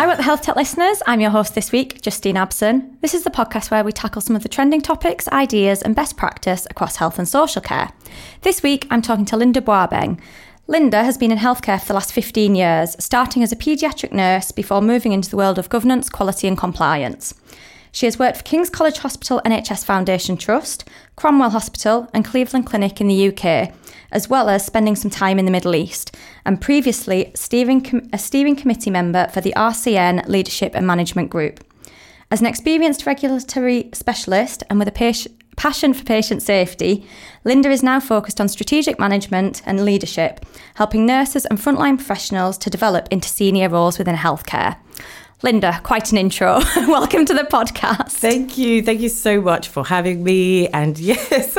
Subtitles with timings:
[0.00, 1.02] Hi, what the health tech listeners?
[1.06, 2.98] I'm your host this week, Justine Abson.
[3.02, 6.16] This is the podcast where we tackle some of the trending topics, ideas, and best
[6.16, 7.90] practice across health and social care.
[8.40, 10.18] This week, I'm talking to Linda Buabeng.
[10.66, 14.52] Linda has been in healthcare for the last 15 years, starting as a paediatric nurse
[14.52, 17.34] before moving into the world of governance, quality, and compliance.
[17.92, 23.00] She has worked for King's College Hospital NHS Foundation Trust, Cromwell Hospital, and Cleveland Clinic
[23.00, 23.72] in the UK,
[24.12, 27.36] as well as spending some time in the Middle East, and previously a
[28.18, 31.64] steering committee member for the RCN Leadership and Management Group.
[32.30, 34.92] As an experienced regulatory specialist and with a
[35.56, 37.04] passion for patient safety,
[37.44, 40.46] Linda is now focused on strategic management and leadership,
[40.76, 44.76] helping nurses and frontline professionals to develop into senior roles within healthcare.
[45.42, 46.60] Linda, quite an intro.
[46.76, 48.10] Welcome to the podcast.
[48.10, 48.82] Thank you.
[48.82, 50.68] Thank you so much for having me.
[50.68, 51.56] And yes,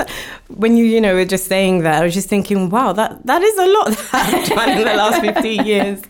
[0.49, 3.41] when you, you know, were just saying that, I was just thinking, wow, that, that
[3.41, 6.01] is a lot that I've done in the last 15 years.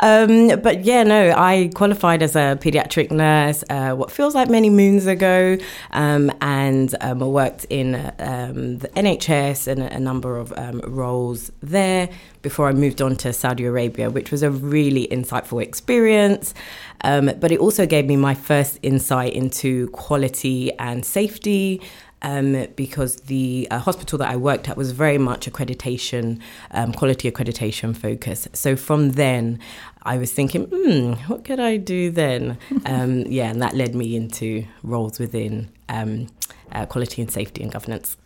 [0.00, 4.68] Um, but yeah, no, I qualified as a pediatric nurse, uh, what feels like many
[4.68, 5.56] moons ago,
[5.92, 10.82] um, and um, I worked in um, the NHS and a, a number of um,
[10.84, 12.10] roles there
[12.42, 16.52] before I moved on to Saudi Arabia, which was a really insightful experience.
[17.02, 21.80] Um, but it also gave me my first insight into quality and safety.
[22.22, 27.30] Um, because the uh, hospital that I worked at was very much accreditation, um, quality
[27.30, 28.48] accreditation focus.
[28.54, 29.60] So from then,
[30.02, 32.58] I was thinking, hmm, what could I do then?
[32.86, 36.28] Um, yeah, and that led me into roles within um,
[36.72, 38.16] uh, quality and safety and governance.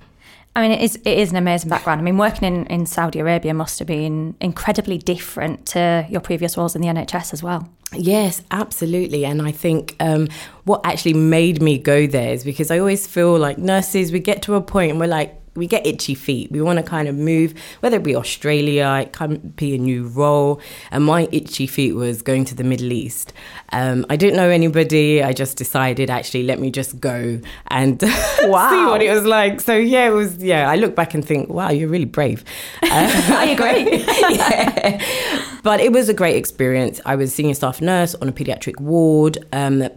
[0.56, 2.00] I mean, it is it is an amazing background.
[2.00, 6.56] I mean, working in, in Saudi Arabia must have been incredibly different to your previous
[6.56, 7.68] roles in the NHS as well.
[7.92, 9.24] Yes, absolutely.
[9.24, 10.28] And I think um,
[10.64, 14.42] what actually made me go there is because I always feel like nurses, we get
[14.42, 16.50] to a point and we're like, we get itchy feet.
[16.52, 20.06] We want to kind of move, whether it be Australia, it can be a new
[20.06, 20.60] role.
[20.90, 23.32] And my itchy feet was going to the Middle East.
[23.72, 25.22] Um, I didn't know anybody.
[25.22, 28.00] I just decided, actually, let me just go and
[28.42, 28.70] wow.
[28.70, 29.60] see what it was like.
[29.60, 30.38] So yeah, it was.
[30.38, 32.44] Yeah, I look back and think, wow, you're really brave.
[32.82, 34.04] Uh, I agree.
[34.36, 35.02] yeah.
[35.62, 37.00] But it was a great experience.
[37.04, 39.38] I was senior staff nurse on a pediatric ward.
[39.52, 39.88] Um,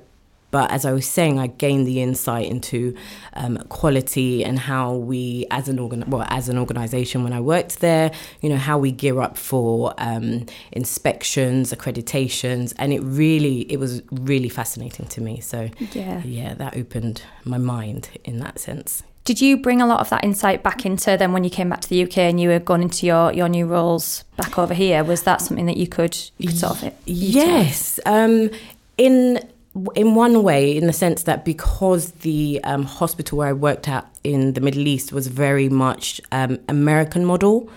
[0.53, 2.95] but as I was saying, I gained the insight into
[3.33, 7.79] um, quality and how we, as an organ, well, as an organisation, when I worked
[7.79, 13.79] there, you know, how we gear up for um, inspections, accreditations, and it really, it
[13.79, 15.39] was really fascinating to me.
[15.39, 19.01] So yeah, yeah, that opened my mind in that sense.
[19.23, 21.81] Did you bring a lot of that insight back into then when you came back
[21.81, 25.03] to the UK and you were going into your, your new roles back over here?
[25.03, 26.97] Was that something that you could, you could sort of it?
[27.05, 27.99] Yes.
[28.05, 28.51] Um,
[28.99, 29.39] in
[29.95, 34.07] in one way, in the sense that because the um, hospital where I worked at
[34.23, 37.69] in the Middle East was very much um, American model,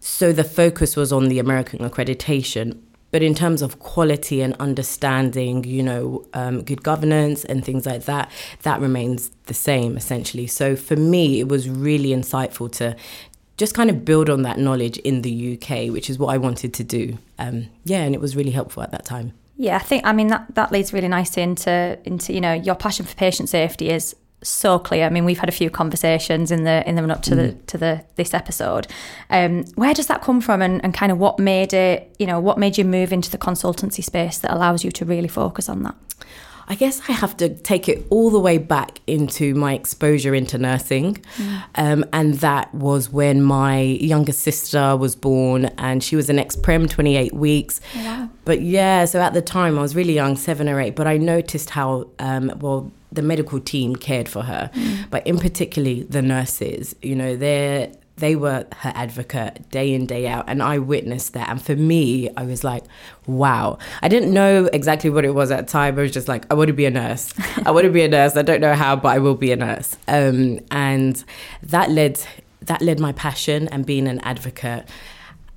[0.00, 2.78] so the focus was on the American accreditation.
[3.10, 8.04] But in terms of quality and understanding, you know, um, good governance and things like
[8.04, 8.30] that,
[8.62, 10.46] that remains the same essentially.
[10.46, 12.96] So for me, it was really insightful to
[13.56, 16.74] just kind of build on that knowledge in the UK, which is what I wanted
[16.74, 17.16] to do.
[17.38, 19.32] Um, yeah, and it was really helpful at that time.
[19.60, 22.76] Yeah, I think I mean that that leads really nicely into into you know your
[22.76, 25.04] passion for patient safety is so clear.
[25.04, 27.36] I mean, we've had a few conversations in the in the run up to mm.
[27.36, 28.86] the to the this episode.
[29.30, 32.14] Um, where does that come from, and, and kind of what made it?
[32.20, 35.28] You know, what made you move into the consultancy space that allows you to really
[35.28, 35.96] focus on that?
[36.68, 40.58] I guess I have to take it all the way back into my exposure into
[40.58, 41.14] nursing.
[41.36, 41.62] Mm.
[41.76, 46.56] Um, and that was when my younger sister was born and she was an ex
[46.56, 47.80] prem, 28 weeks.
[47.96, 48.30] Oh, wow.
[48.44, 51.16] But yeah, so at the time I was really young, seven or eight, but I
[51.16, 55.10] noticed how, um, well, the medical team cared for her, mm.
[55.10, 60.26] but in particularly the nurses, you know, they're they were her advocate day in day
[60.26, 61.48] out and i witnessed that.
[61.48, 62.84] And for me i was like
[63.26, 63.78] wow.
[64.00, 65.98] I didn't know exactly what it was at the time.
[65.98, 67.32] I was just like i want to be a nurse.
[67.66, 68.36] I want to be a nurse.
[68.36, 69.96] I don't know how but i will be a nurse.
[70.06, 71.22] Um, and
[71.62, 72.20] that led
[72.62, 74.88] that led my passion and being an advocate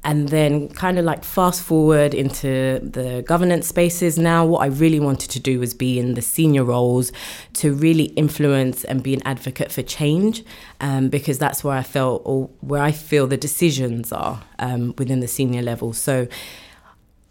[0.03, 4.99] and then kind of like fast forward into the governance spaces now what i really
[4.99, 7.11] wanted to do was be in the senior roles
[7.53, 10.43] to really influence and be an advocate for change
[10.79, 15.19] um, because that's where i felt or where i feel the decisions are um, within
[15.19, 16.27] the senior level so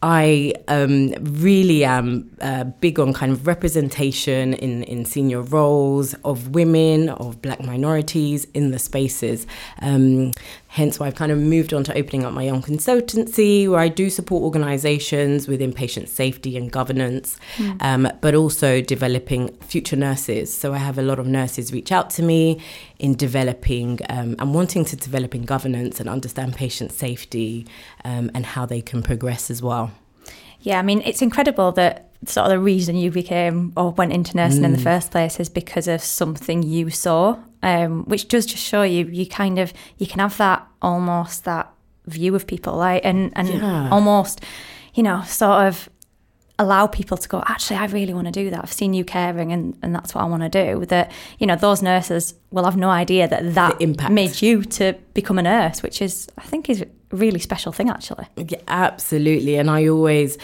[0.03, 6.55] I um, really am uh, big on kind of representation in, in senior roles of
[6.55, 9.47] women, of black minorities in the spaces.
[9.83, 10.33] Um,
[10.71, 13.89] hence why I've kind of moved on to opening up my own consultancy where I
[13.89, 17.83] do support organizations within patient safety and governance, mm.
[17.83, 20.57] um, but also developing future nurses.
[20.57, 22.61] So I have a lot of nurses reach out to me
[23.01, 27.67] in developing um, and wanting to develop in governance and understand patient safety
[28.05, 29.91] um, and how they can progress as well.
[30.63, 34.37] Yeah, I mean, it's incredible that sort of the reason you became or went into
[34.37, 34.67] nursing mm.
[34.67, 34.85] in the mm.
[34.85, 39.27] first place is because of something you saw, um, which does just show you you
[39.27, 41.73] kind of you can have that almost that
[42.07, 43.89] view of people, like and and yeah.
[43.91, 44.43] almost,
[44.95, 45.89] you know, sort of
[46.61, 48.61] allow people to go, actually, I really want to do that.
[48.63, 50.85] I've seen you caring and, and that's what I want to do.
[50.87, 54.13] That, you know, those nurses will have no idea that that impact.
[54.13, 57.89] made you to become a nurse, which is, I think, is a really special thing,
[57.89, 58.27] actually.
[58.37, 59.57] Yeah, absolutely.
[59.57, 60.37] And I always,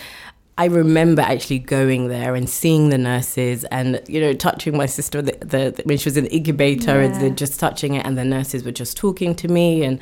[0.59, 5.21] I remember actually going there and seeing the nurses and you know touching my sister
[5.21, 7.21] the, the, when she was in the incubator yeah.
[7.21, 10.01] and just touching it and the nurses were just talking to me and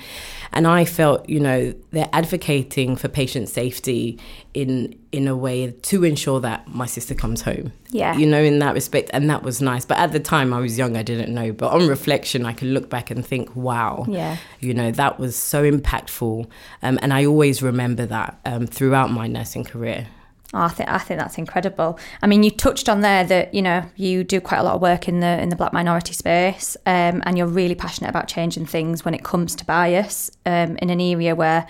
[0.53, 4.21] and I felt you know they're advocating for patient safety
[4.53, 7.73] in in a way to ensure that my sister comes home.
[7.89, 8.17] Yeah.
[8.17, 9.85] You know in that respect and that was nice.
[9.85, 11.53] But at the time I was young I didn't know.
[11.53, 14.07] But on reflection I can look back and think wow.
[14.09, 14.37] Yeah.
[14.61, 16.49] You know that was so impactful.
[16.81, 20.07] Um, and I always remember that um, throughout my nursing career
[20.55, 21.99] Oh, I think I think that's incredible.
[22.23, 24.81] I mean, you touched on there that you know you do quite a lot of
[24.81, 28.67] work in the in the Black minority space, um, and you're really passionate about changing
[28.67, 31.67] things when it comes to bias um, in an area where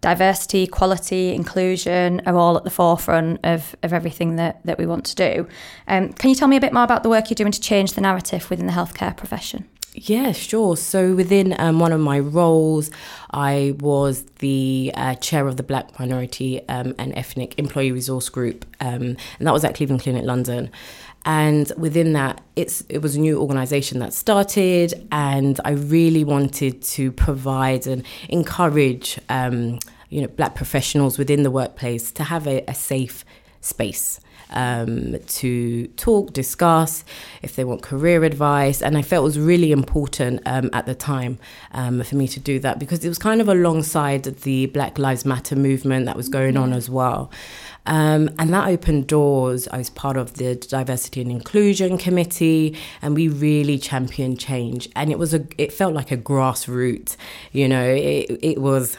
[0.00, 5.04] diversity, equality, inclusion are all at the forefront of, of everything that, that we want
[5.04, 5.46] to do.
[5.88, 7.92] Um, can you tell me a bit more about the work you're doing to change
[7.92, 9.68] the narrative within the healthcare profession?
[9.92, 10.76] Yeah, sure.
[10.76, 12.90] So within um, one of my roles,
[13.32, 18.64] I was the uh, chair of the Black Minority um, and Ethnic Employee Resource Group,
[18.80, 20.70] um, and that was at Cleveland Clinic London.
[21.26, 26.82] And within that, it's it was a new organisation that started, and I really wanted
[26.82, 32.64] to provide and encourage, um, you know, Black professionals within the workplace to have a,
[32.68, 33.24] a safe
[33.60, 34.20] space
[34.50, 37.04] um, to talk, discuss,
[37.42, 38.82] if they want career advice.
[38.82, 41.38] And I felt it was really important um, at the time
[41.72, 45.24] um, for me to do that because it was kind of alongside the Black Lives
[45.24, 47.30] Matter movement that was going on as well.
[47.86, 49.66] Um, and that opened doors.
[49.68, 54.88] I was part of the Diversity and Inclusion Committee, and we really championed change.
[54.94, 57.16] And it was a, it felt like a grassroots,
[57.52, 58.98] you know, it, it was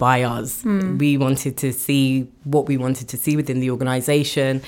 [0.00, 0.62] by us.
[0.62, 0.98] Mm.
[0.98, 4.62] We wanted to see what we wanted to see within the organization,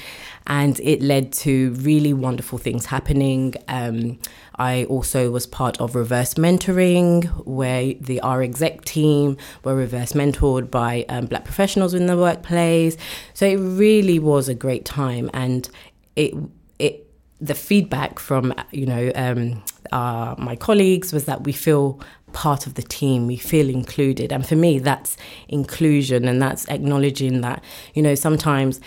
[0.46, 3.55] and it led to really wonderful things happening.
[3.67, 4.20] Um,
[4.56, 10.70] I also was part of reverse mentoring, where the our exec team were reverse mentored
[10.70, 12.96] by um, black professionals in the workplace.
[13.35, 15.69] So it really was a great time, and
[16.14, 16.35] it
[16.78, 17.08] it
[17.40, 22.00] the feedback from you know um, uh, my colleagues was that we feel
[22.32, 24.32] part of the team, we feel included.
[24.32, 25.17] And for me, that's
[25.49, 27.62] inclusion and that's acknowledging that,
[27.94, 28.81] you know, sometimes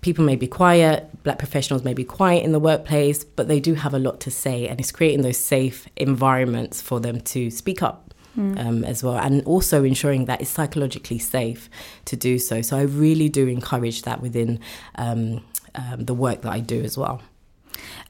[0.00, 3.74] people may be quiet, black professionals may be quiet in the workplace, but they do
[3.74, 4.68] have a lot to say.
[4.68, 8.02] And it's creating those safe environments for them to speak up.
[8.36, 8.66] Mm.
[8.66, 11.70] Um, as well, and also ensuring that it's psychologically safe
[12.04, 12.60] to do so.
[12.60, 14.60] So I really do encourage that within
[14.96, 15.42] um,
[15.74, 17.22] um, the work that I do as well.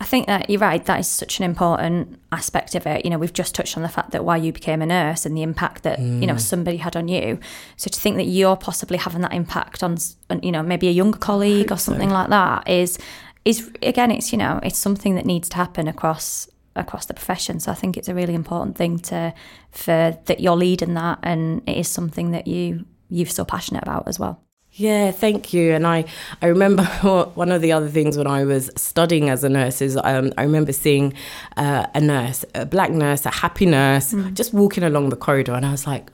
[0.00, 0.84] I think that you're right.
[0.84, 3.04] That is such an important aspect of it.
[3.04, 5.36] You know, we've just touched on the fact that why you became a nurse and
[5.36, 6.20] the impact that mm.
[6.20, 6.40] you know mm.
[6.40, 7.38] somebody had on you.
[7.76, 9.98] So to think that you're possibly having that impact on,
[10.42, 12.14] you know, maybe a younger colleague or something so.
[12.14, 12.98] like that is
[13.44, 17.60] is again, it's you know, it's something that needs to happen across across the profession.
[17.60, 19.32] So I think it's a really important thing to
[19.70, 24.08] for that you're leading that, and it is something that you you're so passionate about
[24.08, 24.42] as well.
[24.78, 25.72] Yeah, thank you.
[25.72, 26.04] And I,
[26.42, 26.84] I remember
[27.34, 30.42] one of the other things when I was studying as a nurse is um, I
[30.42, 31.14] remember seeing
[31.56, 34.34] uh, a nurse, a black nurse, a happy nurse, mm.
[34.34, 36.10] just walking along the corridor, and I was like,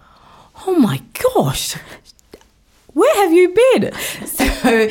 [0.64, 1.02] oh my
[1.34, 1.74] gosh,
[2.92, 3.92] where have you been?
[4.26, 4.88] So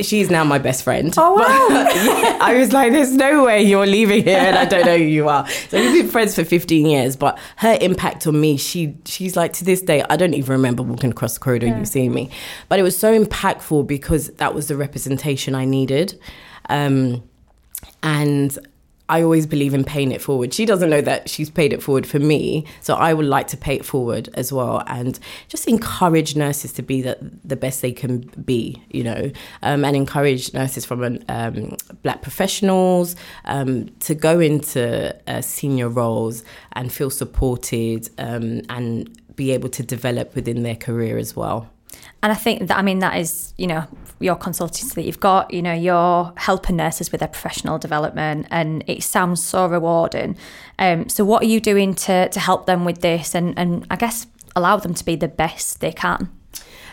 [0.00, 1.14] she's now my best friend.
[1.16, 1.66] Oh wow!
[1.68, 4.96] But, yeah, I was like, "There's no way you're leaving here, and I don't know
[4.96, 8.56] who you are." So we've been friends for 15 years, but her impact on me,
[8.56, 11.78] she she's like to this day, I don't even remember walking across the corridor yeah.
[11.78, 12.30] you seeing me,
[12.68, 16.18] but it was so impactful because that was the representation I needed,
[16.68, 17.22] um,
[18.02, 18.58] and
[19.08, 20.54] I always believe in paying it forward.
[20.54, 23.56] She doesn't know that she's paid it forward for me, so I would like to
[23.56, 25.18] pay it forward as well, and
[25.48, 29.30] just encourage nurses to be the, the best they can be, you know,
[29.62, 36.42] um, and encourage nurses from um, black professionals um, to go into uh, senior roles
[36.72, 41.68] and feel supported um, and be able to develop within their career as well.
[42.22, 43.86] And I think that, I mean, that is, you know,
[44.20, 48.84] your consultancy that you've got, you know, you're helping nurses with their professional development and
[48.86, 50.36] it sounds so rewarding.
[50.78, 53.96] Um, so what are you doing to, to help them with this and, and I
[53.96, 56.30] guess allow them to be the best they can?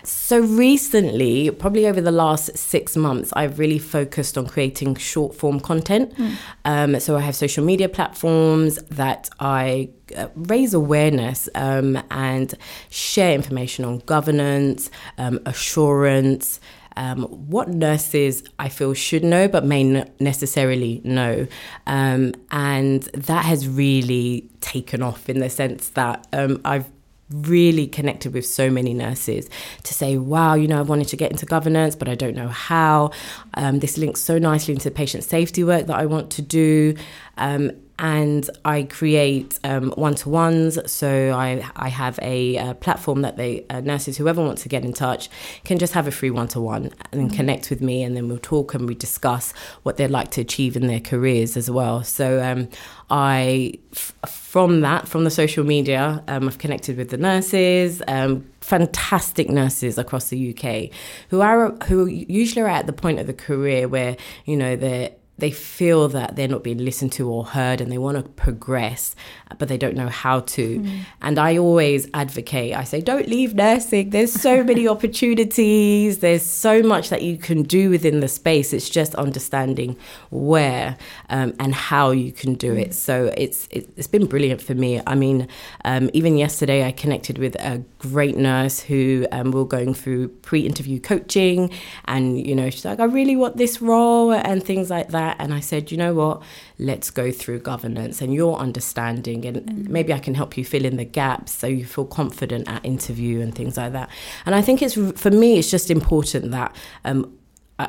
[0.04, 5.60] So recently, probably over the last six months, I've really focused on creating short form
[5.60, 6.16] content.
[6.16, 6.36] Mm.
[6.66, 12.54] Um, so I have social media platforms that I uh, raise awareness um, and
[12.90, 16.60] share information on governance, um, assurance,
[16.96, 21.48] um, what nurses I feel should know but may not necessarily know.
[21.88, 26.90] Um, and that has really taken off in the sense that um, I've
[27.32, 29.50] really connected with so many nurses
[29.84, 32.50] to say, wow, you know, I wanted to get into governance, but I don't know
[32.50, 33.12] how.
[33.54, 36.96] Um, this links so nicely into patient safety work that I want to do.
[37.38, 37.72] Um,
[38.02, 40.80] and I create one to ones.
[40.92, 44.92] So I I have a, platform that they uh, nurses whoever wants to get in
[44.92, 45.30] touch
[45.64, 47.36] can just have a free one to one and mm-hmm.
[47.36, 49.54] connect with me, and then we'll talk and we discuss
[49.84, 52.04] what they'd like to achieve in their careers as well.
[52.04, 52.70] So um,
[53.12, 58.02] I f- from that from the social media, um, I've connected with the nurses.
[58.08, 60.96] Um, fantastic nurses across the UK
[61.30, 64.16] who are who usually are at the point of the career where
[64.46, 67.98] you know they're they feel that they're not being listened to or heard and they
[67.98, 69.16] want to progress,
[69.58, 70.80] but they don't know how to.
[70.80, 71.00] Mm.
[71.22, 74.12] And I always advocate, I say, don't leave nursing.
[74.12, 78.72] There's so many opportunities, there's so much that you can do within the space.
[78.72, 79.98] It's just understanding
[80.30, 80.96] where
[81.30, 82.94] um, and how you can do it.
[82.94, 85.02] So it's, it's been brilliant for me.
[85.08, 85.48] I mean,
[85.86, 90.62] um, even yesterday, I connected with a great nurse who um, we're going through pre
[90.62, 91.72] interview coaching.
[92.06, 95.44] And, you know, she's like, I really want this role and things like that that
[95.44, 96.42] and I said, you know what,
[96.78, 99.88] let's go through governance and your understanding, and mm.
[99.88, 103.42] maybe I can help you fill in the gaps so you feel confident at interview
[103.42, 104.10] and things like that.
[104.46, 106.76] And I think it's for me, it's just important that.
[107.06, 107.38] Um,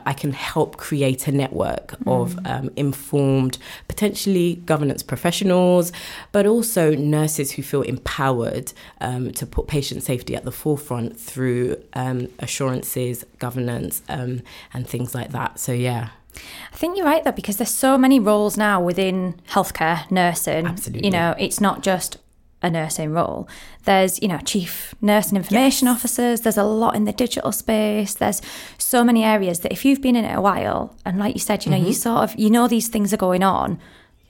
[0.06, 2.10] I can help create a network mm.
[2.10, 3.58] of um, informed,
[3.88, 5.92] potentially governance professionals,
[6.30, 8.72] but also nurses who feel empowered
[9.02, 14.40] um, to put patient safety at the forefront through um, assurances, governance, um,
[14.72, 15.58] and things like that.
[15.58, 16.08] So, yeah.
[16.34, 20.66] I think you're right though, because there's so many roles now within healthcare, nursing.
[20.66, 21.06] Absolutely.
[21.06, 22.18] You know, it's not just
[22.62, 23.48] a nursing role.
[23.84, 25.96] There's, you know, chief nursing information yes.
[25.96, 26.40] officers.
[26.42, 28.14] There's a lot in the digital space.
[28.14, 28.40] There's
[28.78, 31.64] so many areas that if you've been in it a while, and like you said,
[31.64, 31.88] you know, mm-hmm.
[31.88, 33.80] you sort of you know these things are going on,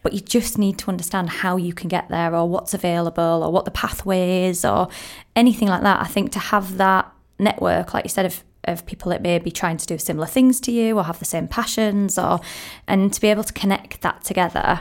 [0.02, 3.52] but you just need to understand how you can get there or what's available or
[3.52, 4.88] what the pathway is or
[5.36, 6.00] anything like that.
[6.00, 9.50] I think to have that network, like you said, of of people that may be
[9.50, 12.40] trying to do similar things to you or have the same passions or
[12.86, 14.80] and to be able to connect that together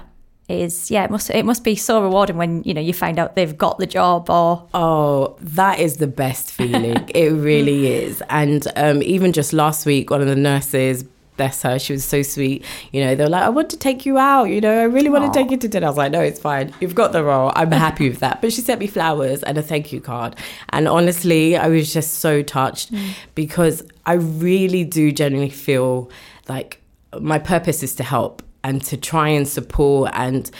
[0.49, 3.35] is yeah it must it must be so rewarding when you know you find out
[3.35, 6.97] they've got the job or oh that is the best feeling.
[7.15, 8.23] It really is.
[8.29, 11.03] And um, even just last week one of the nurses
[11.41, 11.79] bless her.
[11.79, 12.63] She was so sweet.
[12.91, 14.43] You know, they were like, I want to take you out.
[14.43, 15.33] You know, I really want Aww.
[15.33, 15.87] to take you to dinner.
[15.87, 16.71] I was like, no, it's fine.
[16.79, 17.51] You've got the role.
[17.55, 18.41] I'm happy with that.
[18.41, 20.35] But she sent me flowers and a thank you card.
[20.69, 23.13] And honestly, I was just so touched mm.
[23.33, 26.11] because I really do genuinely feel
[26.47, 26.79] like
[27.19, 30.51] my purpose is to help and to try and support and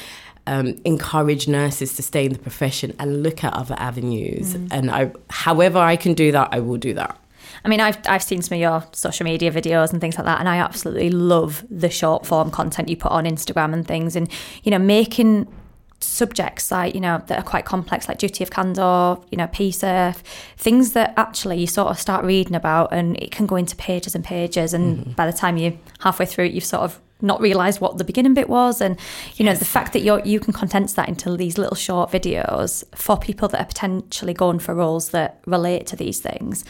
[0.47, 4.55] um, encourage nurses to stay in the profession and look at other avenues.
[4.55, 4.67] Mm.
[4.71, 7.20] And I, however I can do that, I will do that.
[7.63, 10.39] I mean, I've I've seen some of your social media videos and things like that,
[10.39, 14.29] and I absolutely love the short form content you put on Instagram and things, and
[14.63, 15.47] you know, making
[16.03, 20.17] subjects like you know that are quite complex like duty of candor you know PSIRF
[20.57, 24.15] things that actually you sort of start reading about and it can go into pages
[24.15, 25.11] and pages and mm-hmm.
[25.11, 28.33] by the time you're halfway through it you've sort of not realized what the beginning
[28.33, 28.97] bit was and
[29.35, 32.83] you know the fact that you you can condense that into these little short videos
[32.95, 36.65] for people that are potentially going for roles that relate to these things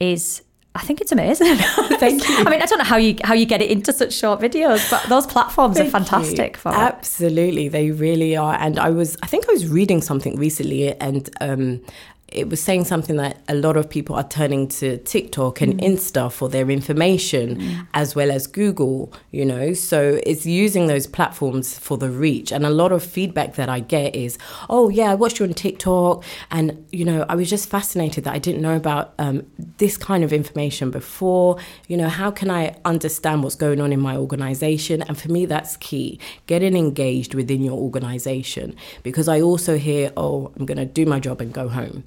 [0.00, 0.42] is
[0.74, 1.56] I think it's amazing.
[1.56, 2.36] Thank you.
[2.36, 4.88] I mean, I don't know how you how you get it into such short videos,
[4.90, 6.60] but those platforms Thank are fantastic you.
[6.60, 7.72] for Absolutely, it.
[7.72, 8.54] they really are.
[8.54, 11.80] And I was, I think I was reading something recently, and um,
[12.32, 15.86] it was saying something that a lot of people are turning to TikTok and mm.
[15.86, 17.86] Insta for their information mm.
[17.94, 19.74] as well as Google, you know.
[19.74, 22.52] So it's using those platforms for the reach.
[22.52, 25.54] And a lot of feedback that I get is, oh, yeah, I watched you on
[25.54, 26.24] TikTok.
[26.50, 29.46] And, you know, I was just fascinated that I didn't know about um,
[29.78, 31.58] this kind of information before.
[31.88, 35.02] You know, how can I understand what's going on in my organization?
[35.02, 40.52] And for me, that's key getting engaged within your organization because I also hear, oh,
[40.56, 42.04] I'm going to do my job and go home.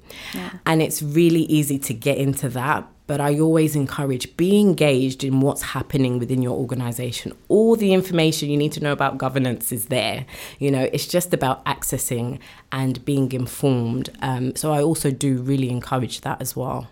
[0.66, 2.86] And it's really easy to get into that.
[3.06, 7.32] But I always encourage be engaged in what's happening within your organization.
[7.48, 10.24] All the information you need to know about governance is there.
[10.58, 12.38] You know, it's just about accessing
[12.72, 14.08] and being informed.
[14.22, 16.88] Um, so I also do really encourage that as well.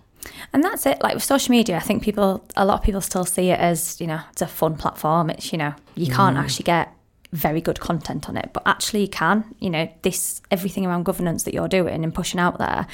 [0.53, 1.03] And that's it.
[1.03, 4.01] Like with social media, I think people, a lot of people still see it as,
[4.01, 5.31] you know, it's a fun platform.
[5.31, 6.41] It's, you know, you can't mm.
[6.41, 6.95] actually get
[7.33, 9.55] very good content on it, but actually you can.
[9.59, 12.87] You know, this everything around governance that you're doing and pushing out there,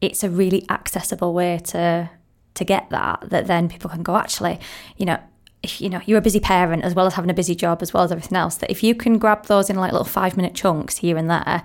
[0.00, 2.10] it's a really accessible way to
[2.54, 3.24] to get that.
[3.30, 4.60] That then people can go, actually,
[4.96, 5.18] you know,
[5.62, 7.92] if you know you're a busy parent as well as having a busy job as
[7.92, 10.54] well as everything else, that if you can grab those in like little five minute
[10.54, 11.62] chunks here and there,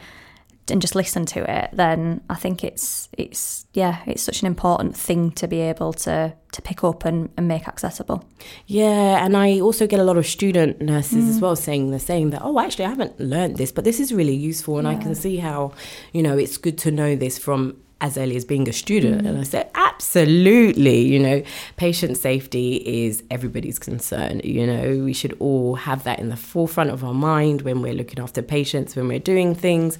[0.69, 4.95] and just listen to it, then I think it's it's yeah, it's such an important
[4.95, 8.23] thing to be able to to pick up and, and make accessible.
[8.65, 11.29] Yeah, and I also get a lot of student nurses mm.
[11.29, 14.13] as well saying the same that oh actually I haven't learned this, but this is
[14.13, 14.97] really useful and yeah.
[14.97, 15.73] I can see how,
[16.13, 19.23] you know, it's good to know this from as early as being a student.
[19.23, 19.29] Mm.
[19.29, 21.43] And I said, absolutely, you know,
[21.77, 22.75] patient safety
[23.05, 24.41] is everybody's concern.
[24.43, 27.93] You know, we should all have that in the forefront of our mind when we're
[27.93, 29.97] looking after patients, when we're doing things.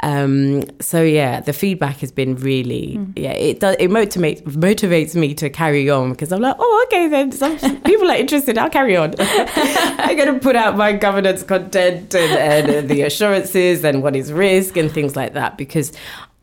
[0.00, 3.12] Um, so yeah, the feedback has been really, mm.
[3.16, 7.06] yeah, it does, it motivates, motivates me to carry on because I'm like, oh, okay,
[7.06, 8.58] then some people are interested.
[8.58, 9.14] I'll carry on.
[9.18, 14.32] I'm going to put out my governance content and, and the assurances and what is
[14.32, 15.92] risk and things like that because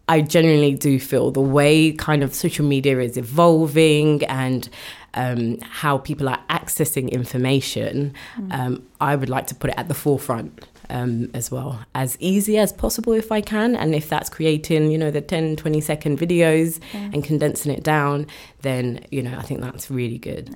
[0.10, 4.70] I genuinely do feel the way kind of social media is evolving and
[5.14, 8.54] um, how people are accessing information, mm.
[8.54, 12.58] um, I would like to put it at the forefront um, as well, as easy
[12.58, 13.76] as possible if I can.
[13.76, 17.10] And if that's creating, you know, the 10, 20 second videos yeah.
[17.14, 18.28] and condensing it down,
[18.62, 20.56] then, you know, I think that's really good.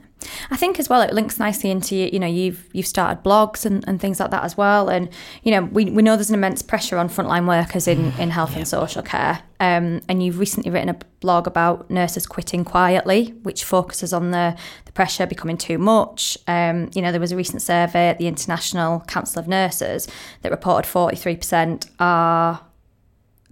[0.50, 3.84] I think as well it links nicely into you know you've you've started blogs and,
[3.88, 4.90] and things like that as well.
[4.90, 5.10] And
[5.44, 8.52] you know we, we know there's an immense pressure on frontline workers in, in health
[8.52, 8.60] yeah.
[8.60, 9.44] and social care.
[9.60, 14.56] Um, and you've recently written a blog about nurses quitting quietly which focuses on the,
[14.86, 16.38] the pressure becoming too much.
[16.48, 20.08] Um, you know there was a recent survey at the International Council of Nurses
[20.42, 22.62] that reported 43% are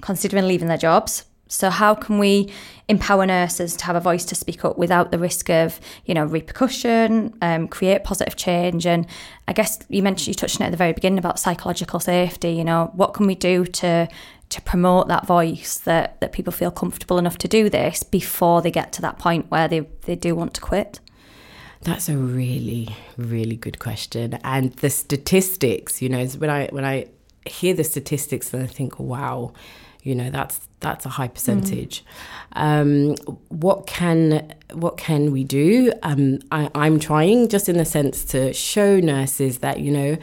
[0.02, 2.52] considering leaving their jobs so how can we
[2.88, 6.25] empower nurses to have a voice to speak up without the risk of, you know,
[6.25, 8.88] repercussion, um, create positive change?
[8.88, 9.06] And
[9.48, 12.52] I guess you mentioned you touched on it at the very beginning about psychological safety.
[12.52, 14.08] You know, what can we do to
[14.48, 18.72] to promote that voice that that people feel comfortable enough to do this before they
[18.72, 21.00] get to that point where they they do want to quit?
[21.82, 24.40] That's a really, really good question.
[24.44, 27.06] And the statistics, you know, when I when I
[27.46, 29.54] hear the statistics and I think, wow,
[30.02, 32.03] you know that's that's a high percentage.
[32.55, 33.16] Mm.
[33.22, 35.92] Um, what can what can we do?
[36.03, 40.18] Um, I, I'm trying just in the sense to show nurses that you know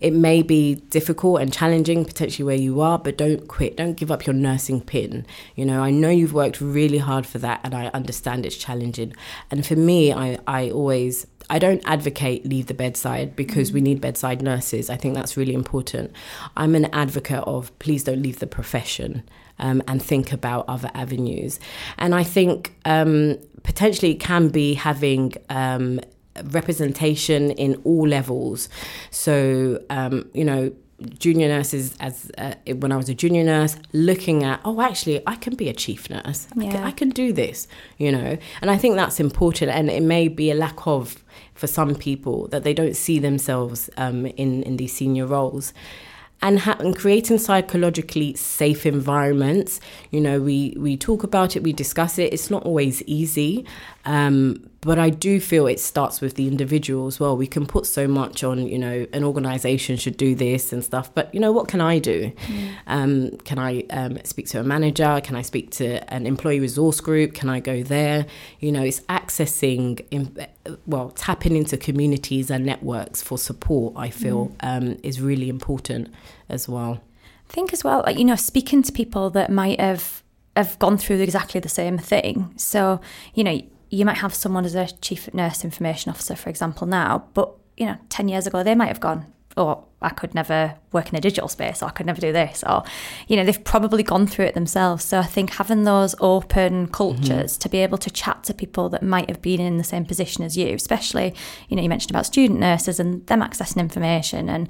[0.00, 3.76] it may be difficult and challenging potentially where you are, but don't quit.
[3.76, 5.24] Don't give up your nursing pin.
[5.54, 9.14] You know, I know you've worked really hard for that, and I understand it's challenging.
[9.50, 13.80] And for me, I I always I don't advocate leave the bedside because mm we
[13.80, 14.90] need bedside nurses.
[14.90, 16.12] I think that's really important.
[16.56, 19.22] I'm an advocate of please don't leave the profession
[19.58, 21.60] um, and think about other avenues.
[21.98, 26.00] And I think um, potentially it can be having um,
[26.44, 28.68] representation in all levels.
[29.10, 30.72] So, um, you know,
[31.18, 35.34] junior nurses as uh, when I was a junior nurse looking at oh actually I
[35.34, 36.68] can be a chief nurse yeah.
[36.68, 37.66] I, can, I can do this
[37.98, 41.66] you know and I think that's important and it may be a lack of for
[41.66, 45.72] some people that they don't see themselves um, in in these senior roles
[46.42, 49.80] and, ha- and creating psychologically safe environments.
[50.10, 52.32] You know, we, we talk about it, we discuss it.
[52.32, 53.64] It's not always easy,
[54.04, 57.36] um, but I do feel it starts with the individual as well.
[57.36, 61.14] We can put so much on, you know, an organization should do this and stuff,
[61.14, 62.32] but you know, what can I do?
[62.32, 62.74] Mm.
[62.88, 65.20] Um, can I um, speak to a manager?
[65.22, 67.32] Can I speak to an employee resource group?
[67.32, 68.26] Can I go there?
[68.58, 70.36] You know, it's accessing, in,
[70.86, 74.56] well, tapping into communities and networks for support, I feel, mm.
[74.64, 76.12] Um, is really important
[76.48, 77.00] as well.
[77.48, 80.24] I think as well, like, you know, speaking to people that might have
[80.56, 82.52] have gone through exactly the same thing.
[82.56, 83.00] So,
[83.34, 83.62] you know,
[83.92, 87.84] you might have someone as a chief nurse information officer, for example, now, but you
[87.84, 89.26] know, 10 years ago, they might have gone,
[89.56, 92.64] oh, I could never work in a digital space, or I could never do this,
[92.66, 92.84] or,
[93.28, 95.04] you know, they've probably gone through it themselves.
[95.04, 97.58] So I think having those open cultures mm-hmm.
[97.58, 100.42] to be able to chat to people that might have been in the same position
[100.42, 101.34] as you, especially,
[101.68, 104.68] you know, you mentioned about student nurses and them accessing information and,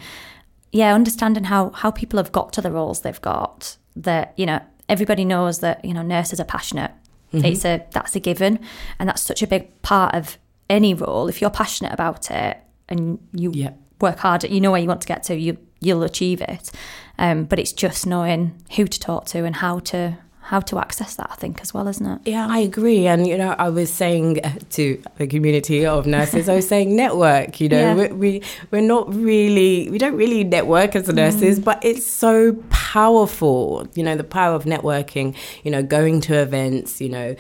[0.73, 4.61] yeah, understanding how, how people have got to the roles they've got, that, you know,
[4.89, 6.91] everybody knows that, you know, nurses are passionate
[7.33, 7.45] Mm-hmm.
[7.45, 8.59] It's a that's a given,
[8.99, 11.29] and that's such a big part of any role.
[11.29, 13.73] If you're passionate about it and you yeah.
[14.01, 16.71] work hard, you know where you want to get to, you you'll achieve it.
[17.19, 21.15] Um, but it's just knowing who to talk to and how to how to access
[21.15, 22.21] that, I think, as well, isn't it?
[22.25, 23.07] Yeah, I agree.
[23.07, 24.41] And, you know, I was saying
[24.71, 27.95] to the community of nurses, I was saying network, you know, yeah.
[27.95, 31.65] we, we, we're not really, we don't really network as nurses, mm.
[31.65, 32.53] but it's so
[32.93, 37.35] powerful, you know, the power of networking, you know, going to events, you know,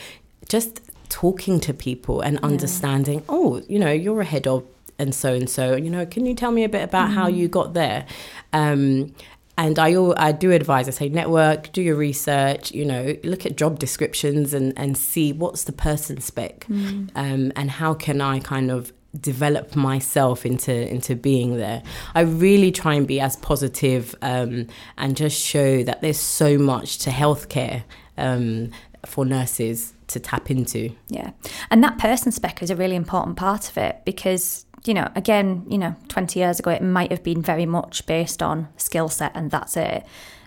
[0.48, 2.46] just talking to people and yeah.
[2.46, 4.64] understanding, oh, you know, you're ahead of
[4.98, 7.12] and so and so, you know, can you tell me a bit about mm.
[7.12, 8.06] how you got there?
[8.54, 9.14] Um,
[9.58, 13.54] and I, I do advise, I say, network, do your research, you know, look at
[13.54, 17.10] job descriptions and, and see what's the person spec mm.
[17.14, 21.82] um, and how can I kind of develop myself into into being there.
[22.14, 26.98] I really try and be as positive, um, and just show that there's so much
[26.98, 27.84] to healthcare
[28.16, 28.70] um,
[29.04, 30.94] for nurses to tap into.
[31.08, 31.32] Yeah.
[31.70, 35.64] And that person spec is a really important part of it because, you know, again,
[35.68, 39.32] you know, 20 years ago, it might have been very much based on skill set
[39.34, 40.04] and that's it.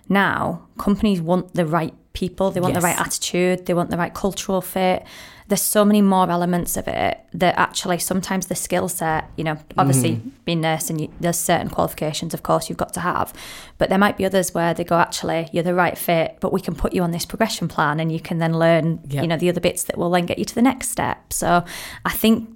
[0.08, 2.82] Now, companies want the right people, they want yes.
[2.82, 5.04] the right attitude, they want the right cultural fit
[5.48, 9.58] there's so many more elements of it that actually sometimes the skill set, you know,
[9.78, 10.30] obviously mm-hmm.
[10.44, 13.32] being nursing, you, there's certain qualifications, of course, you've got to have,
[13.78, 16.60] but there might be others where they go, actually, you're the right fit, but we
[16.60, 19.22] can put you on this progression plan and you can then learn, yep.
[19.22, 21.32] you know, the other bits that will then get you to the next step.
[21.32, 21.64] So
[22.06, 22.50] I think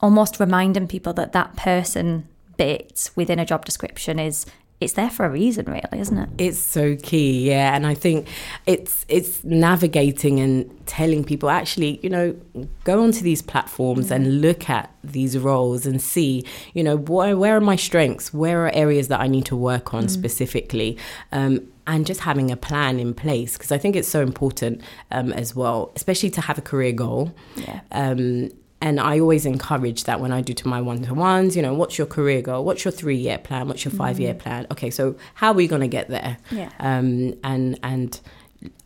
[0.00, 4.46] almost reminding people that that person bit within a job description is
[4.80, 8.28] it's there for a reason really isn't it it's so key yeah and i think
[8.66, 12.36] it's it's navigating and telling people actually you know
[12.84, 14.16] go onto these platforms mm.
[14.16, 18.66] and look at these roles and see you know where, where are my strengths where
[18.66, 20.10] are areas that i need to work on mm.
[20.10, 20.96] specifically
[21.32, 24.80] um, and just having a plan in place because I think it's so important
[25.12, 27.32] um, as well, especially to have a career goal.
[27.54, 27.80] Yeah.
[27.92, 31.62] Um, and I always encourage that when I do to my one to ones, you
[31.62, 32.64] know, what's your career goal?
[32.64, 33.68] What's your three year plan?
[33.68, 34.38] What's your five year mm.
[34.38, 34.66] plan?
[34.70, 36.36] Okay, so how are we going to get there?
[36.50, 36.70] Yeah.
[36.78, 38.20] Um, and and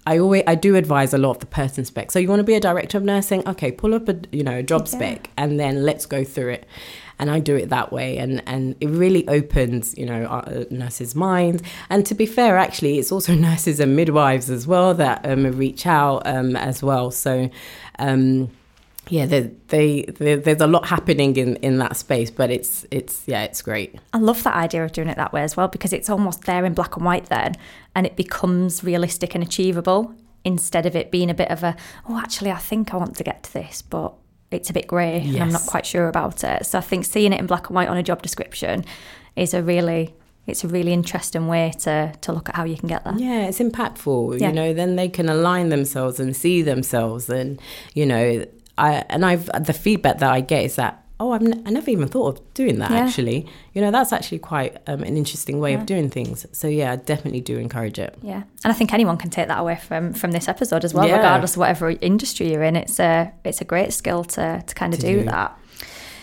[0.06, 2.12] I always I do advise a lot of the person spec.
[2.12, 3.46] So you want to be a director of nursing?
[3.48, 6.66] Okay, pull up a you know a job spec and then let's go through it.
[7.18, 11.14] And I do it that way, and and it really opens you know our nurses'
[11.14, 11.62] minds.
[11.90, 15.84] And to be fair, actually, it's also nurses and midwives as well that um, reach
[15.86, 17.10] out um, as well.
[17.10, 17.50] So.
[17.98, 18.50] Um,
[19.08, 23.26] yeah, they, they, they, there's a lot happening in, in that space, but it's it's
[23.26, 23.98] yeah, it's great.
[24.12, 26.64] I love that idea of doing it that way as well because it's almost there
[26.64, 27.56] in black and white then,
[27.94, 31.76] and it becomes realistic and achievable instead of it being a bit of a
[32.08, 34.14] oh, actually, I think I want to get to this, but
[34.50, 35.34] it's a bit grey yes.
[35.34, 36.66] and I'm not quite sure about it.
[36.66, 38.84] So I think seeing it in black and white on a job description
[39.36, 40.14] is a really
[40.46, 43.14] it's a really interesting way to to look at how you can get there.
[43.16, 44.40] Yeah, it's impactful.
[44.40, 44.48] Yeah.
[44.48, 47.60] You know, then they can align themselves and see themselves, and
[47.94, 48.44] you know,
[48.80, 51.90] I and I've the feedback that I get is that oh I've n- I never
[51.90, 52.98] even thought of doing that yeah.
[52.98, 53.46] actually.
[53.74, 55.80] You know that's actually quite um, an interesting way yeah.
[55.80, 56.46] of doing things.
[56.52, 58.16] So yeah I definitely do encourage it.
[58.22, 58.42] Yeah.
[58.64, 61.16] And I think anyone can take that away from from this episode as well yeah.
[61.16, 62.76] regardless of whatever industry you're in.
[62.76, 65.24] It's a it's a great skill to to kind of do, do.
[65.24, 65.56] that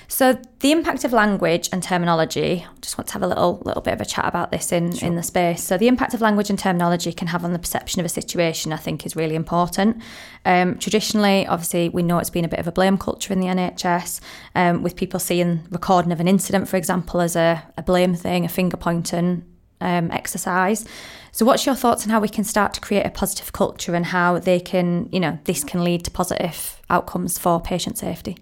[0.07, 2.65] so the impact of language and terminology.
[2.65, 4.93] I just want to have a little little bit of a chat about this in
[4.93, 5.07] sure.
[5.07, 5.63] in the space.
[5.63, 8.71] So the impact of language and terminology can have on the perception of a situation.
[8.71, 10.01] I think is really important.
[10.45, 13.47] Um, traditionally, obviously, we know it's been a bit of a blame culture in the
[13.47, 14.21] NHS,
[14.55, 18.45] um, with people seeing recording of an incident, for example, as a, a blame thing,
[18.45, 19.43] a finger pointing
[19.81, 20.85] um, exercise.
[21.33, 24.05] So, what's your thoughts on how we can start to create a positive culture and
[24.05, 28.37] how they can, you know, this can lead to positive outcomes for patient safety?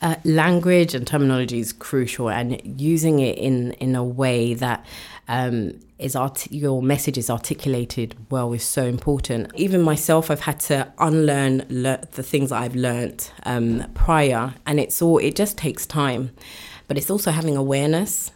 [0.00, 4.84] Uh, language and terminology is crucial, and using it in in a way that
[5.26, 9.50] um, is art- your message is articulated well is so important.
[9.56, 14.78] Even myself, I've had to unlearn le- the things that I've learnt um, prior, and
[14.78, 16.30] it's all it just takes time,
[16.86, 18.30] but it's also having awareness.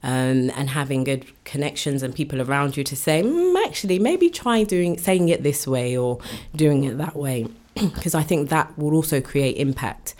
[0.00, 4.62] Um, and having good connections and people around you to say, mm, actually, maybe try
[4.62, 6.20] doing saying it this way or
[6.54, 10.14] doing it that way, because I think that will also create impact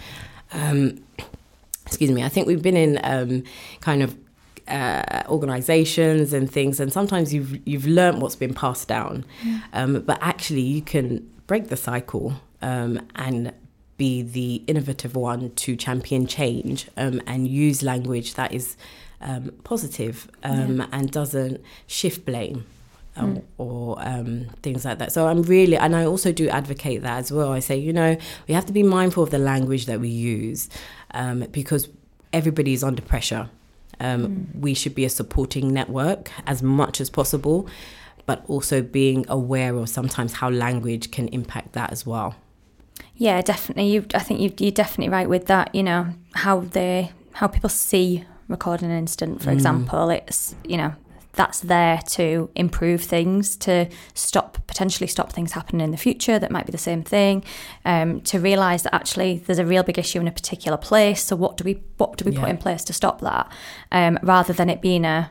[0.53, 1.03] um,
[1.87, 3.45] excuse me, I think we've been in um,
[3.81, 4.17] kind of
[4.69, 9.61] uh, organizations and things, and sometimes you've you've learned what's been passed down, yeah.
[9.73, 13.53] um, but actually you can break the cycle um, and
[13.97, 18.77] be the innovative one to champion change um, and use language that is
[19.21, 20.87] um, positive, um, yeah.
[20.93, 22.65] and doesn't shift blame
[23.27, 23.43] mm.
[23.59, 25.13] or um, things like that.
[25.13, 27.53] So I'm really, and I also do advocate that as well.
[27.53, 30.69] I say, you know, we have to be mindful of the language that we use
[31.13, 31.89] um, because
[32.33, 33.51] everybody is under pressure.
[34.01, 34.61] Um, mm.
[34.61, 37.69] We should be a supporting network as much as possible,
[38.27, 42.37] but also being aware of sometimes how language can impact that as well.
[43.17, 43.89] Yeah, definitely.
[43.89, 45.75] You, I think you, you're definitely right with that.
[45.75, 49.55] You know how they, how people see recording an incident, for mm.
[49.55, 50.11] example.
[50.11, 50.95] It's you know
[51.33, 56.51] that's there to improve things, to stop potentially stop things happening in the future that
[56.51, 57.45] might be the same thing,
[57.85, 61.25] um, to realise that actually there's a real big issue in a particular place.
[61.25, 62.41] So what do we what do we yeah.
[62.41, 63.51] put in place to stop that,
[63.93, 65.31] um, rather than it being a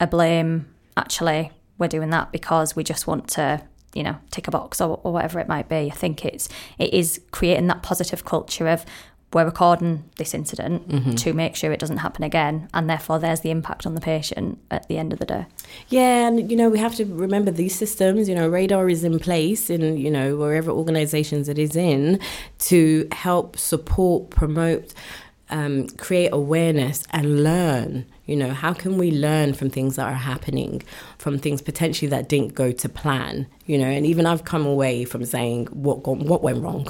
[0.00, 0.66] a blame.
[0.96, 3.62] Actually, we're doing that because we just want to
[3.94, 5.90] you know tick a box or, or whatever it might be.
[5.92, 8.84] I think it's it is creating that positive culture of
[9.32, 11.14] we're recording this incident mm-hmm.
[11.14, 14.58] to make sure it doesn't happen again and therefore there's the impact on the patient
[14.70, 15.46] at the end of the day
[15.88, 19.18] yeah and you know we have to remember these systems you know radar is in
[19.18, 22.18] place in you know wherever organizations it is in
[22.58, 24.94] to help support promote
[25.50, 28.06] um, create awareness and learn.
[28.26, 30.82] You know, how can we learn from things that are happening,
[31.16, 33.46] from things potentially that didn't go to plan?
[33.66, 36.88] You know, and even I've come away from saying what what went wrong,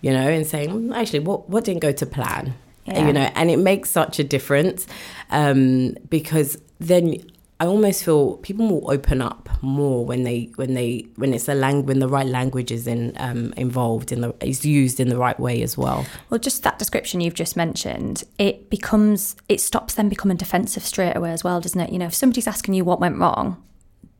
[0.00, 2.54] you know, and saying mm, actually what what didn't go to plan.
[2.86, 3.06] Yeah.
[3.06, 4.86] You know, and it makes such a difference
[5.30, 7.16] um, because then
[7.60, 11.54] I almost feel people will open up more when they when they when it's a
[11.54, 15.18] lang when the right language is in um, involved in the is used in the
[15.18, 16.06] right way as well.
[16.30, 21.14] Well, just that description you've just mentioned, it becomes it stops them becoming defensive straight
[21.14, 21.92] away as well, doesn't it?
[21.92, 23.62] You know, if somebody's asking you what went wrong,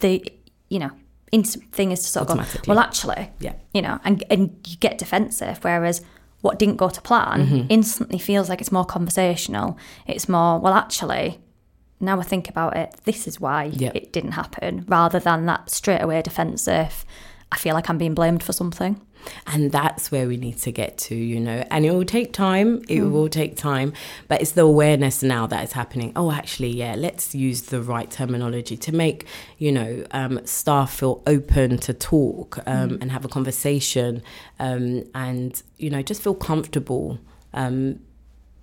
[0.01, 0.23] the
[0.69, 0.91] you know
[1.33, 4.77] instant thing is to sort of go, well, actually, yeah, you know, and and you
[4.77, 6.03] get defensive, whereas
[6.41, 7.67] what didn't go to plan mm-hmm.
[7.69, 9.77] instantly feels like it's more conversational.
[10.07, 11.39] It's more, well, actually,
[12.01, 13.95] now I think about it, this is why yep.
[13.95, 17.05] it didn't happen, rather than that straight away defensive.
[17.53, 19.01] I feel like I'm being blamed for something.
[19.47, 21.65] And that's where we need to get to, you know.
[21.71, 22.77] And it will take time.
[22.89, 23.11] It mm.
[23.11, 23.93] will take time.
[24.29, 26.13] But it's the awareness now that is happening.
[26.17, 29.27] Oh, actually, yeah, let's use the right terminology to make,
[29.59, 33.03] you know, um, staff feel open to talk um, mm.
[33.03, 34.23] and have a conversation
[34.59, 37.19] um, and, you know, just feel comfortable.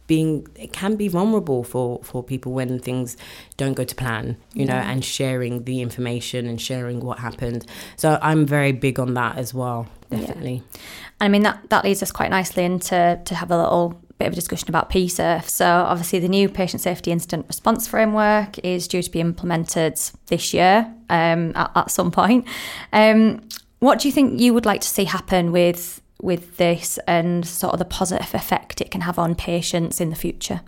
[0.08, 3.18] Being it can be vulnerable for for people when things
[3.58, 7.66] don't go to plan you know and sharing the information and sharing what happened
[7.98, 10.80] so i'm very big on that as well definitely yeah.
[11.22, 14.34] i mean that that leads us quite nicely into to have a little bit of
[14.34, 15.48] a discussion about PSIRF.
[15.48, 20.56] So, obviously, the new patient safety incident response framework is due to be implemented this
[20.56, 22.48] year um, at, at, some point.
[22.94, 23.42] Um,
[23.78, 27.74] what do you think you would like to see happen with with this and sort
[27.74, 30.62] of the positive effect it can have on patients in the future?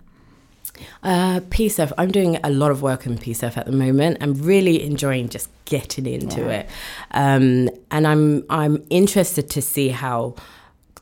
[1.02, 4.18] Uh, PSIRF, I'm doing a lot of work in PSIRF at the moment.
[4.20, 6.48] I'm really enjoying just getting into yeah.
[6.50, 6.68] it,
[7.12, 10.36] um, and I'm I'm interested to see how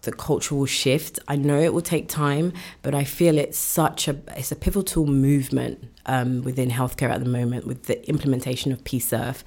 [0.03, 1.19] the culture will shift.
[1.29, 5.07] I know it will take time, but I feel it's such a it's a pivotal
[5.07, 9.43] movement um, within healthcare at the moment with the implementation of PSIRF,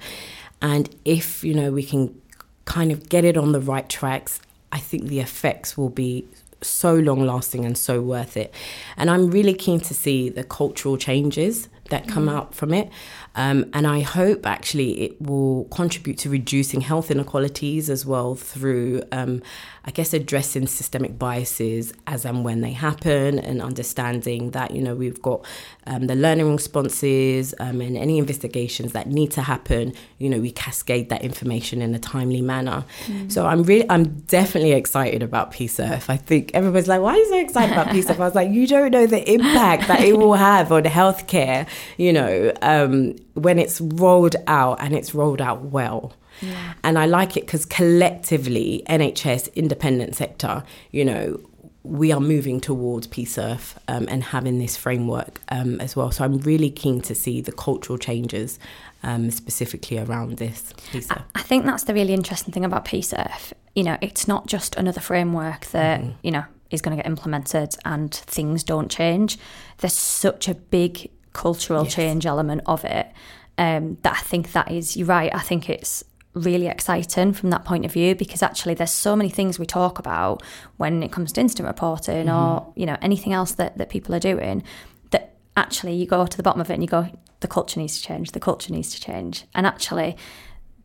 [0.60, 2.18] and if you know we can
[2.64, 4.40] kind of get it on the right tracks
[4.72, 6.26] I think the effects will be
[6.62, 8.54] so long lasting and so worth it.
[8.96, 12.34] And I'm really keen to see the cultural changes that come mm.
[12.34, 12.88] out from it.
[13.34, 19.02] Um, and I hope actually it will contribute to reducing health inequalities as well through,
[19.10, 19.42] um,
[19.84, 24.94] I guess, addressing systemic biases as and when they happen and understanding that, you know,
[24.94, 25.44] we've got
[25.86, 30.50] um, the learning responses um, and any investigations that need to happen, you know, we
[30.50, 32.84] cascade that information in a timely manner.
[33.06, 33.32] Mm.
[33.32, 36.10] So I'm really, I'm definitely excited about PSIRF.
[36.10, 38.16] I think everybody's like, why are you so excited about PSIRF?
[38.16, 41.66] I was like, you don't know the impact that it will have on healthcare,
[41.96, 46.12] you know, um, when it's rolled out and it's rolled out well.
[46.40, 46.74] Yeah.
[46.82, 51.40] And I like it because collectively, NHS, independent sector, you know,
[51.84, 56.10] we are moving towards PSIRF um, and having this framework um, as well.
[56.10, 58.58] So I'm really keen to see the cultural changes
[59.02, 60.72] um, specifically around this.
[61.10, 63.52] I, I, think that's the really interesting thing about PSIRF.
[63.74, 66.14] You know, it's not just another framework that, mm.
[66.22, 69.38] you know, is going to get implemented and things don't change.
[69.78, 71.94] There's such a big cultural yes.
[71.94, 73.10] change element of it.
[73.58, 76.02] Um, that I think that is, you're right, I think it's
[76.34, 79.98] really exciting from that point of view because actually there's so many things we talk
[79.98, 80.42] about
[80.78, 82.30] when it comes to instant reporting mm-hmm.
[82.34, 84.62] or you know anything else that, that people are doing
[85.10, 87.06] that actually you go to the bottom of it and you go
[87.40, 90.16] the culture needs to change the culture needs to change and actually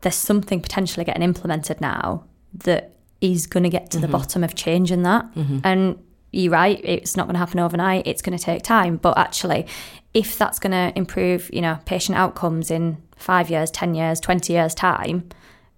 [0.02, 4.06] there's something potentially getting implemented now that is going to get to mm-hmm.
[4.06, 5.60] the bottom of changing that mm-hmm.
[5.64, 5.98] and
[6.30, 8.96] you're right, it's not going to happen overnight, it's going to take time.
[8.96, 9.66] But actually,
[10.14, 14.52] if that's going to improve, you know, patient outcomes in five years, 10 years, 20
[14.52, 15.28] years' time,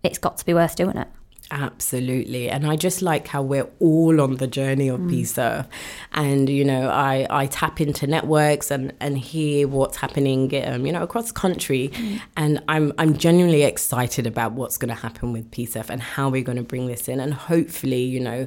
[0.03, 1.09] it's got to be worth doing it.
[1.53, 2.49] Absolutely.
[2.49, 5.11] And I just like how we're all on the journey of mm.
[5.11, 5.67] PSIRF.
[6.13, 10.93] And, you know, I, I tap into networks and, and hear what's happening, um, you
[10.93, 11.89] know, across the country.
[11.93, 12.21] Mm.
[12.37, 16.45] And I'm, I'm genuinely excited about what's going to happen with PSIRF and how we're
[16.45, 17.19] going to bring this in.
[17.19, 18.47] And hopefully, you know,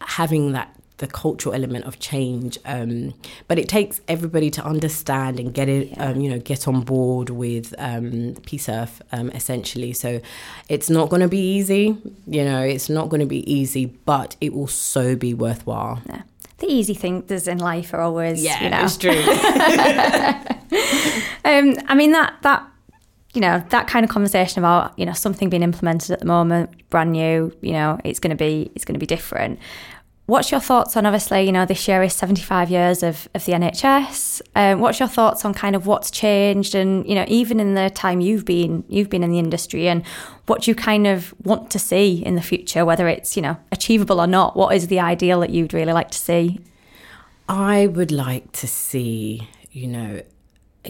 [0.00, 2.58] having that the cultural element of change.
[2.64, 3.14] Um,
[3.48, 6.10] but it takes everybody to understand and get it, yeah.
[6.10, 9.92] um, you know, get on board with um, PSIRF um, essentially.
[9.92, 10.20] So
[10.68, 11.96] it's not going to be easy.
[12.26, 16.02] You know, it's not going to be easy, but it will so be worthwhile.
[16.06, 16.22] Yeah.
[16.58, 18.84] The easy things in life are always, yeah, you know.
[18.84, 19.10] it's true.
[21.44, 22.66] um, I mean that that
[23.32, 26.70] you know that kind of conversation about you know something being implemented at the moment
[26.90, 29.58] brand new you know it's going to be it's going to be different
[30.30, 33.50] What's your thoughts on obviously, you know, this year is 75 years of, of the
[33.50, 34.40] NHS.
[34.54, 37.90] Um, what's your thoughts on kind of what's changed and, you know, even in the
[37.90, 40.06] time you've been you've been in the industry and
[40.46, 44.20] what you kind of want to see in the future, whether it's, you know, achievable
[44.20, 46.60] or not, what is the ideal that you'd really like to see?
[47.48, 50.22] I would like to see, you know,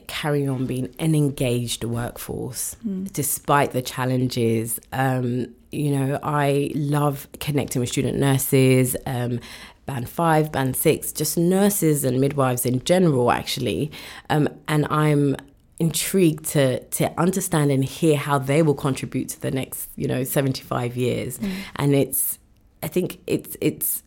[0.06, 3.10] carry on being an engaged workforce mm.
[3.10, 4.78] despite the challenges.
[4.92, 9.40] Um, you know, I love connecting with student nurses, um,
[9.86, 13.90] band five, band six, just nurses and midwives in general, actually.
[14.28, 15.36] Um, and I'm
[15.78, 20.24] intrigued to to understand and hear how they will contribute to the next, you know,
[20.24, 21.38] 75 years.
[21.38, 21.52] Mm.
[21.76, 22.38] And it's,
[22.82, 24.02] I think it's it's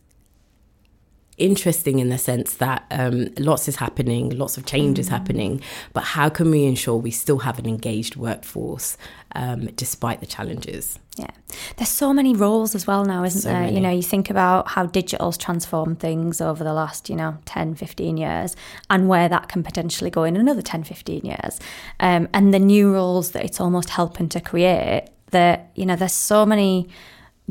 [1.38, 5.10] interesting in the sense that um, lots is happening, lots of change is mm.
[5.10, 5.60] happening,
[5.92, 8.96] but how can we ensure we still have an engaged workforce
[9.34, 10.98] um, despite the challenges?
[11.16, 11.30] Yeah,
[11.76, 13.60] there's so many roles as well now, isn't so there?
[13.60, 13.76] Many.
[13.76, 17.76] You know, you think about how digital's transformed things over the last, you know, 10,
[17.76, 18.56] 15 years
[18.90, 21.60] and where that can potentially go in another 10, 15 years.
[22.00, 26.12] Um, and the new roles that it's almost helping to create that, you know, there's
[26.12, 26.88] so many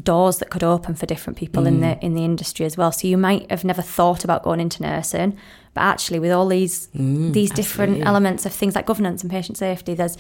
[0.01, 1.67] doors that could open for different people mm.
[1.67, 2.03] in the mm.
[2.03, 2.91] in the industry as well.
[2.91, 5.37] So you might have never thought about going into nursing,
[5.73, 8.07] but actually with all these mm, these different absolutely.
[8.07, 10.17] elements of things like governance and patient safety, there's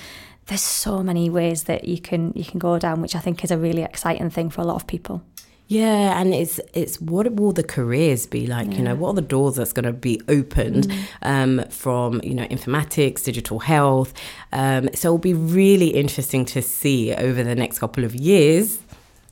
[0.47, 3.51] there's so many ways that you can you can go down, which I think is
[3.51, 5.23] a really exciting thing for a lot of people.
[5.67, 8.67] Yeah, and it's it's what will the careers be like?
[8.71, 8.77] Yeah.
[8.77, 11.03] You know, what are the doors that's going to be opened mm.
[11.23, 14.13] um, from you know informatics, digital health?
[14.51, 18.77] Um, so it'll be really interesting to see over the next couple of years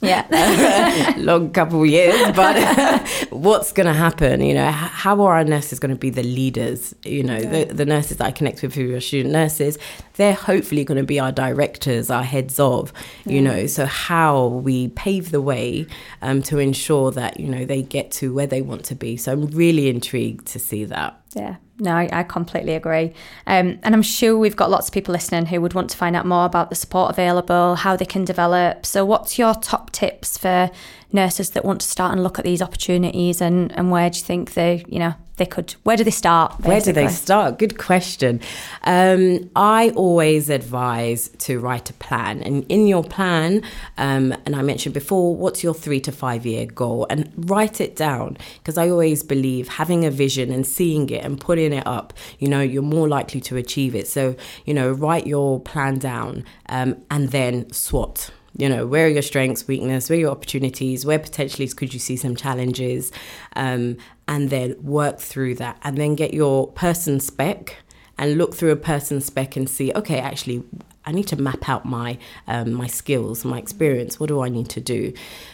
[0.02, 1.14] yeah.
[1.18, 4.42] long couple of years, but what's going to happen?
[4.42, 6.96] You know, how are our nurses going to be the leaders?
[7.04, 7.66] You know, yeah.
[7.66, 9.78] the, the nurses that I connect with who are student nurses,
[10.16, 12.92] they're hopefully going to be our directors, our heads of,
[13.26, 13.42] you yeah.
[13.42, 15.88] know, so how we pave the way
[16.22, 19.18] um, to ensure that, you know, they get to where they want to be.
[19.18, 21.22] So I'm really intrigued to see that.
[21.36, 23.12] Yeah, no, I, completely agree.
[23.48, 26.16] Um, and I'm sure we've got lots of people listening who would want to find
[26.16, 28.86] out more about the support available, how they can develop.
[28.86, 30.70] So, what's your top tips for
[31.12, 34.24] nurses that want to start and look at these opportunities, and, and where do you
[34.24, 36.70] think they, you know, they could where do they start basically?
[36.70, 37.58] where do they start?
[37.58, 38.40] Good question.
[38.84, 42.44] Um, i always advise to write a plan.
[42.44, 43.64] And in your plan
[43.98, 47.08] um, and i mentioned before what's your three to five year goal?
[47.10, 51.42] And write it down because i always believe having a vision and seeing it and
[51.42, 54.08] putting it up you know you're more likely to achieve it.
[54.08, 59.10] So you know write your plan down um, and then SWOT you know where are
[59.10, 63.12] your strengths weakness where are your opportunities where potentially could you see some challenges
[63.56, 67.78] um, and then work through that and then get your person spec
[68.18, 70.64] and look through a person spec and see okay actually
[71.04, 74.20] I need to map out my um, my skills, my experience.
[74.20, 75.14] What do I need to do?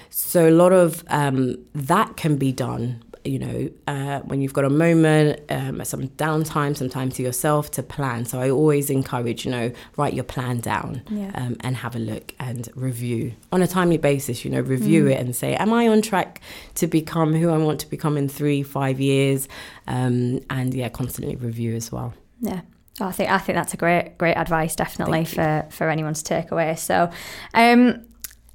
[0.10, 4.66] So a lot of um, that can be done you know, uh, when you've got
[4.66, 8.26] a moment, um, some downtime, some time to yourself to plan.
[8.26, 11.32] So I always encourage, you know, write your plan down yeah.
[11.36, 15.12] um, and have a look and review on a timely basis, you know, review mm.
[15.12, 16.42] it and say, am I on track
[16.76, 19.48] to become who I want to become in three, five years?
[19.88, 22.14] Um, and yeah, constantly review as well.
[22.40, 22.62] Yeah.
[23.00, 26.24] Oh, I think I think that's a great great advice, definitely for for anyone to
[26.24, 26.76] take away.
[26.76, 27.12] So,
[27.54, 28.04] um,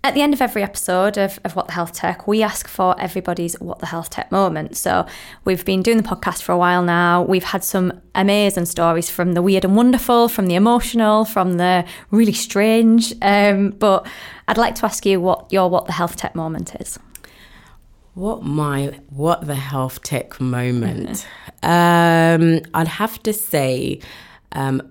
[0.05, 3.01] at the end of every episode of, of What the Health Tech, we ask for
[3.01, 4.77] everybody's What the Health Tech moment.
[4.77, 5.07] So
[5.45, 7.23] we've been doing the podcast for a while now.
[7.23, 11.85] We've had some amazing stories from the weird and wonderful, from the emotional, from the
[12.11, 13.15] really strange.
[13.23, 14.07] Um, but
[14.49, 16.99] I'd like to ask you what your What the Health Tech moment is.
[18.15, 21.25] What my What the Health Tech moment?
[21.63, 24.01] um, I'd have to say,
[24.51, 24.91] um,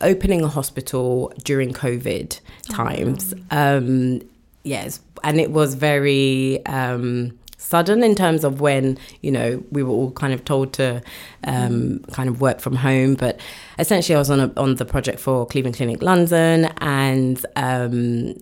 [0.00, 3.34] opening a hospital during COVID times.
[3.50, 3.76] Oh.
[3.78, 4.20] Um,
[4.62, 9.92] yes, and it was very um, sudden in terms of when you know we were
[9.92, 11.02] all kind of told to
[11.44, 13.14] um, kind of work from home.
[13.14, 13.40] But
[13.78, 18.34] essentially, I was on a, on the project for Cleveland Clinic London, and um,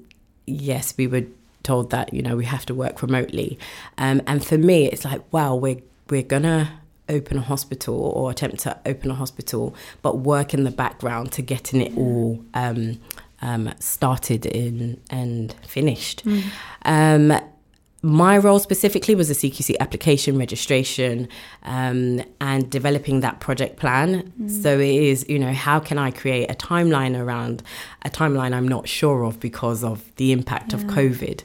[0.47, 1.25] yes, we were
[1.63, 3.59] told that you know we have to work remotely.
[3.99, 8.61] Um, and for me, it's like wow, we're we're gonna open a hospital or attempt
[8.61, 12.99] to open a hospital, but work in the background to getting it all um,
[13.43, 16.25] um, started in and finished.
[16.25, 16.43] Mm.
[16.83, 17.41] Um,
[18.03, 21.29] my role specifically was a CQC application registration
[21.65, 24.33] um, and developing that project plan.
[24.41, 24.63] Mm.
[24.63, 27.63] So it is, you know, how can I create a timeline around
[28.03, 30.79] a timeline I'm not sure of because of the impact yeah.
[30.79, 31.43] of COVID.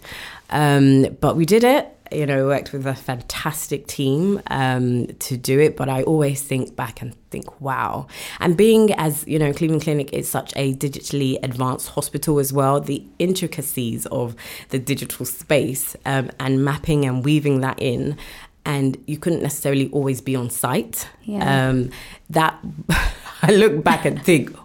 [0.52, 5.60] Um, but we did it you know, worked with a fantastic team um, to do
[5.60, 5.78] it.
[5.78, 8.08] But I always think back and think, wow.
[8.40, 12.82] And being as, you know, Cleveland Clinic is such a digitally advanced hospital as well,
[12.82, 14.36] the intricacies of
[14.70, 18.18] the digital space um, and mapping and weaving that in.
[18.64, 21.10] And you couldn't necessarily always be on site.
[21.24, 21.70] Yeah.
[21.70, 21.90] Um,
[22.30, 22.60] that
[23.42, 24.56] I look back and think,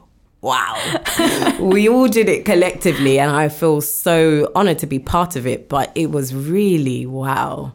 [0.47, 1.59] wow.
[1.61, 5.69] we all did it collectively, and I feel so honored to be part of it.
[5.69, 7.73] But it was really wow.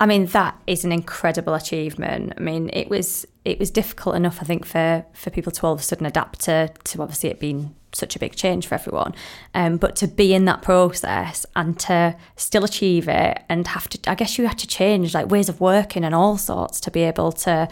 [0.00, 2.34] I mean, that is an incredible achievement.
[2.36, 5.72] I mean, it was it was difficult enough, I think, for for people to all
[5.72, 9.14] of a sudden adapt to to obviously it being such a big change for everyone.
[9.54, 14.10] Um, but to be in that process and to still achieve it and have to,
[14.10, 17.02] I guess you had to change like ways of working and all sorts to be
[17.02, 17.68] able to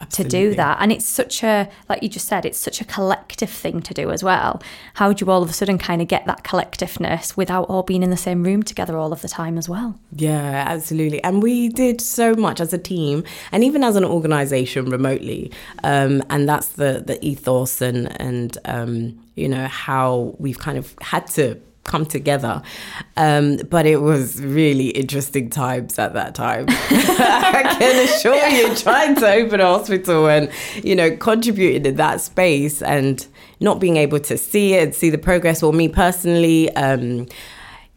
[0.00, 0.30] Absolutely.
[0.30, 0.78] to do that.
[0.80, 4.10] And it's such a, like you just said, it's such a collective thing to do
[4.10, 4.62] as well.
[4.94, 8.02] How do you all of a sudden kind of get that collectiveness without all being
[8.02, 9.98] in the same room together all of the time as well?
[10.12, 11.22] Yeah, absolutely.
[11.22, 15.52] And we did so much as a team and even as an organization remotely.
[15.84, 20.94] Um, and that's the, the ethos and, and um, you know, how we've kind of
[21.02, 21.60] had to
[21.90, 22.62] come together.
[23.16, 26.66] Um, but it was really interesting times at that time.
[26.68, 30.50] I can assure you, trying to open a hospital and,
[30.84, 33.26] you know, contributing in that space and
[33.58, 37.26] not being able to see it, see the progress, or me personally, um,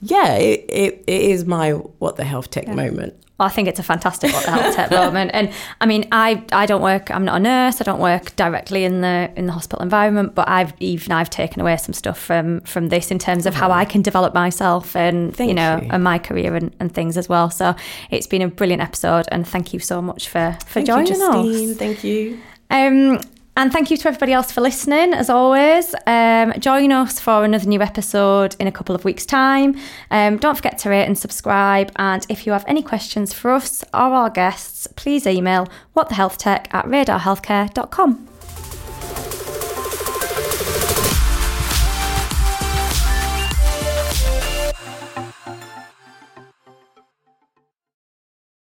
[0.02, 2.76] yeah, it, it, it is my what the health tech yeah.
[2.76, 3.23] moment.
[3.40, 5.32] I think it's a fantastic what the health tech moment.
[5.34, 7.10] And I mean, I I don't work.
[7.10, 7.82] I'm not a nurse.
[7.82, 10.36] I don't work directly in the in the hospital environment.
[10.36, 13.72] But I've even I've taken away some stuff from from this in terms of how
[13.72, 15.90] I can develop myself and thank you know you.
[15.92, 17.50] and my career and, and things as well.
[17.50, 17.76] So
[18.12, 21.72] it's been a brilliant episode, and thank you so much for for thank joining you,
[21.72, 21.78] us.
[21.78, 22.40] Thank you.
[22.70, 23.20] Um,
[23.56, 25.94] and thank you to everybody else for listening, as always.
[26.08, 29.76] Um, join us for another new episode in a couple of weeks' time.
[30.10, 31.92] Um, don't forget to rate and subscribe.
[31.98, 36.86] And if you have any questions for us or our guests, please email whatthehealthtech at
[36.86, 39.43] radarhealthcare.com.